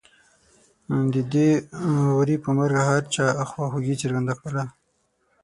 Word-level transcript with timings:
د 1.13 1.15
دې 1.33 1.49
وري 2.17 2.35
په 2.43 2.49
مرګ 2.57 2.77
هر 2.89 3.01
چا 3.13 3.25
خواخوږي 3.49 3.95
څرګنده 4.01 4.33
کړله. 4.39 4.63